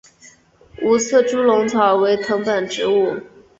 [0.81, 3.17] 无刺猪笼草为藤本植物。